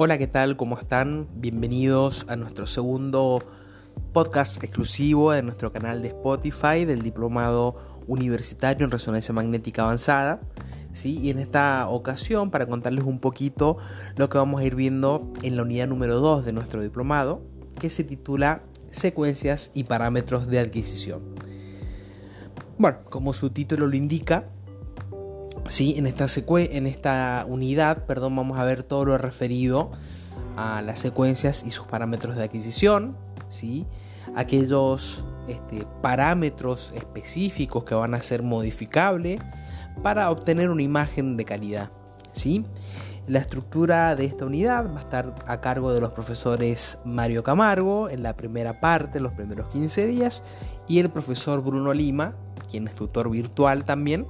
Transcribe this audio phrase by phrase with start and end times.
[0.00, 0.56] Hola, ¿qué tal?
[0.56, 1.26] ¿Cómo están?
[1.34, 3.42] Bienvenidos a nuestro segundo
[4.12, 7.74] podcast exclusivo de nuestro canal de Spotify del Diplomado
[8.06, 10.40] Universitario en Resonancia Magnética Avanzada.
[10.92, 11.18] ¿sí?
[11.18, 13.78] Y en esta ocasión, para contarles un poquito
[14.14, 17.42] lo que vamos a ir viendo en la unidad número 2 de nuestro diplomado,
[17.80, 18.62] que se titula
[18.92, 21.22] Secuencias y parámetros de adquisición.
[22.78, 24.44] Bueno, como su título lo indica,
[25.68, 25.94] ¿sí?
[25.96, 29.90] En esta, en esta unidad perdón, vamos a ver todo lo referido
[30.56, 33.16] a las secuencias y sus parámetros de adquisición,
[33.48, 33.86] ¿sí?
[34.34, 39.40] aquellos este, parámetros específicos que van a ser modificables
[40.02, 41.90] para obtener una imagen de calidad.
[42.32, 42.64] ¿sí?
[43.26, 48.08] La estructura de esta unidad va a estar a cargo de los profesores Mario Camargo
[48.08, 50.42] en la primera parte, los primeros 15 días,
[50.86, 52.34] y el profesor Bruno Lima
[52.68, 54.26] quien es tutor virtual también,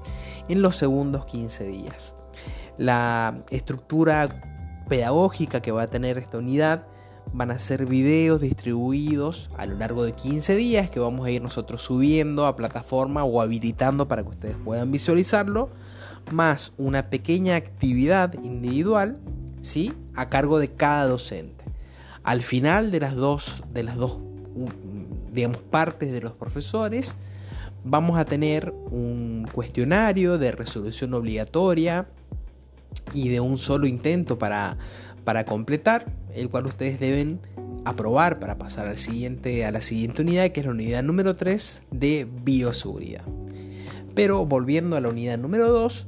[0.48, 2.14] en los segundos 15 días.
[2.76, 6.86] La estructura pedagógica que va a tener esta unidad
[7.32, 11.42] van a ser videos distribuidos a lo largo de 15 días que vamos a ir
[11.42, 15.70] nosotros subiendo a plataforma o habilitando para que ustedes puedan visualizarlo,
[16.32, 19.18] más una pequeña actividad individual,
[19.62, 19.92] ¿sí?
[20.14, 21.64] A cargo de cada docente.
[22.22, 24.18] Al final de las dos, de las dos
[25.32, 27.16] digamos, partes de los profesores,
[27.84, 32.08] vamos a tener un cuestionario de resolución obligatoria
[33.14, 34.78] y de un solo intento para,
[35.24, 37.40] para completar, el cual ustedes deben
[37.84, 41.82] aprobar para pasar al siguiente, a la siguiente unidad, que es la unidad número 3
[41.90, 43.24] de bioseguridad.
[44.14, 46.06] Pero volviendo a la unidad número 2,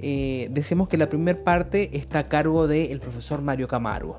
[0.00, 4.18] eh, decimos que la primera parte está a cargo del profesor Mario Camargo.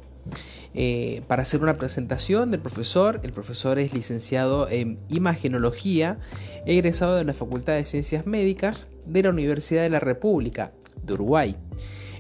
[0.74, 3.20] Eh, para hacer una presentación del profesor.
[3.24, 6.18] El profesor es licenciado en Imagenología,
[6.66, 10.72] egresado de la Facultad de Ciencias Médicas de la Universidad de la República
[11.04, 11.56] de Uruguay.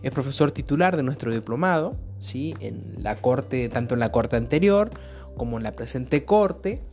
[0.03, 2.53] Es profesor titular de nuestro diplomado, ¿sí?
[2.59, 4.91] en la corte, tanto en la corte anterior
[5.35, 6.83] como en la presente corte.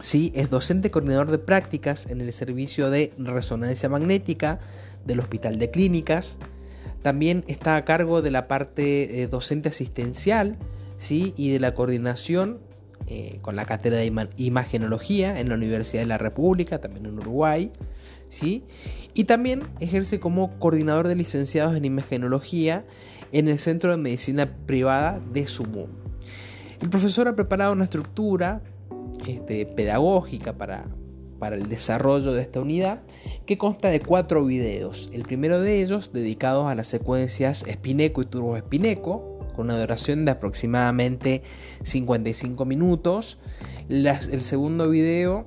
[0.00, 0.32] ¿sí?
[0.34, 4.58] Es docente coordinador de prácticas en el servicio de resonancia magnética
[5.04, 6.36] del Hospital de Clínicas
[7.02, 10.56] también está a cargo de la parte eh, docente asistencial
[10.98, 11.34] ¿sí?
[11.36, 12.60] y de la coordinación
[13.08, 17.72] eh, con la cátedra de imagenología en la Universidad de la República, también en Uruguay.
[18.28, 18.64] ¿sí?
[19.14, 22.84] Y también ejerce como coordinador de licenciados en imagenología
[23.32, 25.88] en el Centro de Medicina Privada de Sumu.
[26.80, 28.62] El profesor ha preparado una estructura
[29.26, 30.86] este, pedagógica para,
[31.42, 33.00] para el desarrollo de esta unidad
[33.46, 35.10] que consta de cuatro videos.
[35.12, 40.24] El primero de ellos dedicados a las secuencias Espineco y Turbo Espineco con una duración
[40.24, 41.42] de aproximadamente
[41.82, 43.38] 55 minutos.
[43.88, 45.46] el segundo video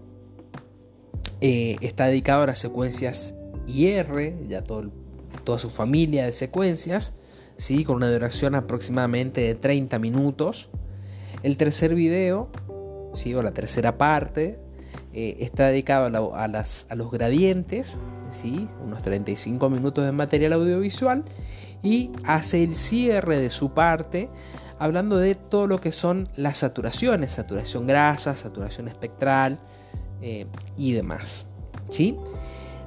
[1.39, 3.33] eh, está dedicado a las secuencias
[3.65, 7.13] IR, ya toda su familia de secuencias,
[7.55, 7.85] ¿sí?
[7.85, 10.69] con una duración aproximadamente de 30 minutos.
[11.41, 12.49] El tercer video,
[13.13, 13.33] ¿sí?
[13.33, 14.59] o la tercera parte,
[15.17, 17.97] eh, está dedicado a, los gradientes,
[18.31, 18.67] ¿sí?
[18.83, 21.23] unos 35 minutos de material audiovisual,
[21.81, 24.29] y hace el cierre de su parte
[24.77, 29.57] hablando de todo lo que son las saturaciones, saturación grasa, saturación espectral
[30.21, 31.45] eh, y demás.
[31.89, 32.17] ¿sí?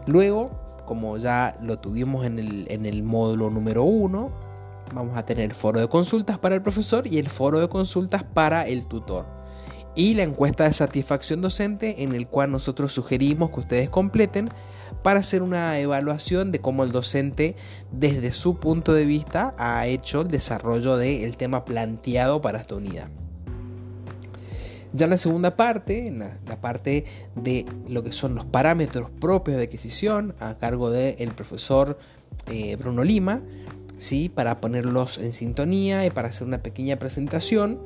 [0.04, 0.50] Luego,
[0.84, 4.30] como ya lo tuvimos en el, en el módulo número 1,
[4.94, 8.22] vamos a tener el foro de consultas para el profesor y el foro de consultas
[8.22, 9.38] para el tutor
[9.98, 14.48] y la encuesta de satisfacción docente en el cual nosotros sugerimos que ustedes completen
[15.02, 17.56] para hacer una evaluación de cómo el docente
[17.90, 23.08] desde su punto de vista ha hecho el desarrollo del tema planteado para esta unidad.
[24.92, 27.04] Ya la segunda parte, la, parte
[27.34, 31.98] de lo que son los parámetros propios de adquisición, a cargo del profesor
[32.46, 33.42] eh, Bruno Lima,
[33.98, 34.28] ¿sí?
[34.28, 37.80] para ponerlos en sintonía y para hacer una pequeña presentación.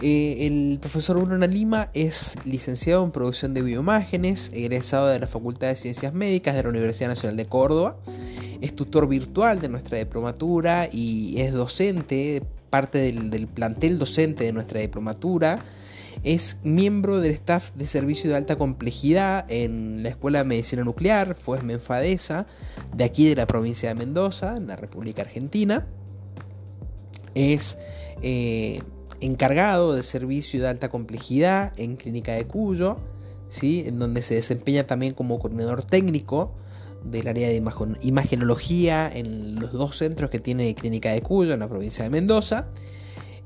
[0.00, 5.68] Eh, el profesor Bruno Lima es licenciado en producción de bioimágenes, egresado de la Facultad
[5.68, 7.96] de Ciencias Médicas de la Universidad Nacional de Córdoba,
[8.60, 14.80] es tutor virtual de nuestra diplomatura y es docente, parte del, plantel docente de nuestra
[14.80, 15.60] diplomatura.
[16.24, 21.36] Es miembro del staff de servicio de alta complejidad en la Escuela de Medicina Nuclear,
[21.36, 22.46] fue Menfadesa,
[22.96, 25.86] de aquí de la provincia de Mendoza, en la República Argentina.
[27.36, 27.78] Es
[28.22, 28.80] eh,
[29.20, 32.98] encargado de servicio de alta complejidad en Clínica de Cuyo,
[33.48, 33.84] ¿sí?
[33.86, 36.54] en donde se desempeña también como coordinador técnico
[37.04, 37.62] del área de
[38.00, 42.66] imagenología en los dos centros que tiene Clínica de Cuyo en la provincia de Mendoza.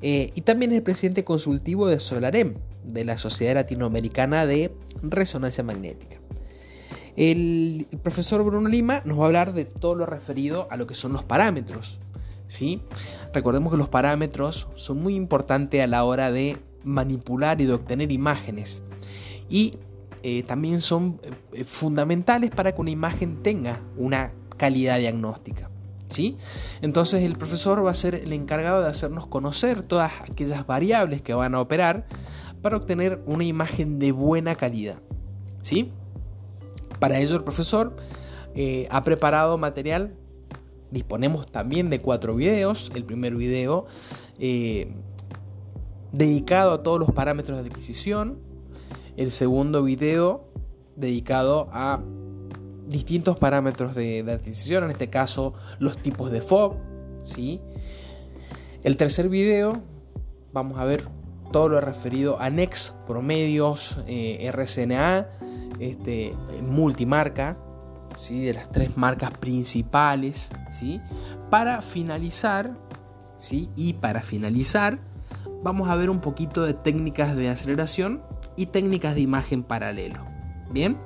[0.01, 4.73] Eh, y también es presidente consultivo de Solarem, de la Sociedad Latinoamericana de
[5.03, 6.17] Resonancia Magnética.
[7.17, 10.95] el profesor Bruno Lima nos va a hablar de todo lo referido a lo que
[10.95, 12.01] son los parámetros
[12.53, 12.83] ¿sí?
[13.33, 18.13] Recordemos que los parámetros son muy importantes a la hora de manipular y de obtener
[18.13, 18.83] imágenes.
[19.49, 19.79] Y
[20.23, 21.19] eh, también son
[21.55, 25.71] eh, fundamentales para que una imagen tenga una calidad diagnóstica.
[26.09, 26.37] ¿sí?
[26.83, 31.33] Entonces el profesor va a ser el encargado de hacernos conocer todas aquellas variables que
[31.33, 32.07] van a operar
[32.61, 34.99] para obtener una imagen de buena calidad.
[35.63, 35.91] ¿sí?
[36.99, 37.97] Para ello el profesor
[38.55, 40.17] eh, ha preparado material
[40.93, 42.93] disponemos también de cuatro videos.
[42.95, 43.87] El primer video
[44.39, 44.93] eh,
[46.13, 48.39] dedicado a todos los parámetros de adquisición.
[49.17, 50.45] El segundo video
[50.95, 52.01] dedicado a
[52.87, 56.77] distintos parámetros de, adquisición, en este caso los tipos de FOB.
[57.25, 57.61] ¿sí?
[58.83, 59.83] El tercer video
[60.53, 61.09] vamos a ver
[61.53, 65.29] todo lo referido a NEX, promedios, eh, RCNA,
[65.79, 67.57] este, multimarca,
[68.41, 71.01] de las tres marcas principales, ¿sí?
[71.51, 72.77] Para finalizar,
[73.39, 73.71] ¿sí?
[73.77, 74.99] Y para finalizar,
[75.63, 78.23] vamos a ver un poquito de técnicas de aceleración
[78.57, 80.25] y técnicas de imagen paralelo.
[80.71, 80.97] Bien,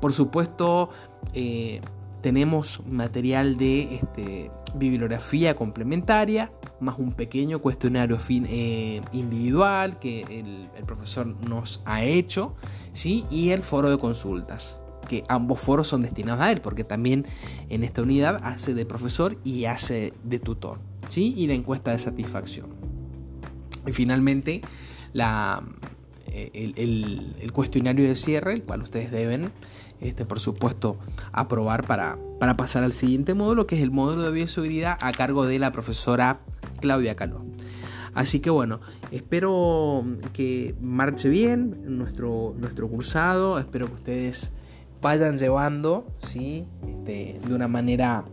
[0.00, 0.90] por supuesto,
[1.32, 1.80] eh,
[2.20, 10.84] tenemos material de este, bibliografía complementaria, más un pequeño cuestionario eh, individual que el, el,
[10.84, 12.54] profesor nos ha hecho,
[12.92, 13.24] ¿sí?
[13.30, 17.26] y el foro de consultas que ambos foros son destinados a él, porque también
[17.68, 21.34] en esta unidad hace de profesor y hace de tutor, ¿sí?
[21.36, 22.66] Y la encuesta de satisfacción.
[23.86, 24.62] Y finalmente,
[25.12, 25.62] la,
[26.26, 29.52] eh, el, cuestionario de cierre, el cual ustedes deben,
[30.00, 30.98] este, por supuesto,
[31.32, 35.46] aprobar para, para pasar al siguiente módulo, que es el módulo de bioseguridad a cargo
[35.46, 36.40] de la profesora
[36.80, 37.44] Claudia Caló.
[38.14, 38.80] Así que bueno,
[39.10, 44.52] espero que marche bien nuestro, nuestro cursado, espero que ustedes
[45.04, 46.64] vayan llevando ¿sí?
[47.04, 48.24] de, una manera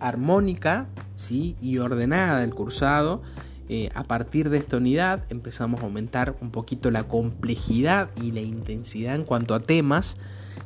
[0.00, 1.56] armónica ¿sí?
[1.62, 3.22] y ordenada el cursado.
[3.68, 8.40] Eh, a partir de esta unidad empezamos a aumentar un poquito la complejidad y la
[8.40, 10.16] intensidad en cuanto a temas.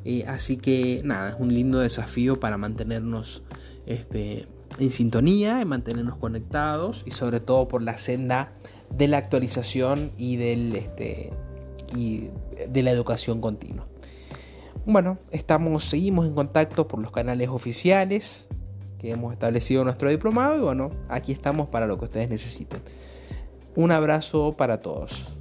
[0.07, 3.43] Eh, así que nada, es un lindo desafío para mantenernos
[3.85, 8.55] este, en sintonía, y mantenernos conectados y sobre todo por la senda
[8.89, 11.31] de la actualización y, del, este,
[11.95, 12.31] y
[12.71, 13.92] de la educación continua.
[14.85, 18.49] Bueno, estamos, seguimos en contacto por los canales oficiales
[18.99, 22.83] que hemos establecido nuestro diplomado y bueno, aquí estamos para lo que ustedes necesiten.
[23.77, 25.39] Un abrazo para todos.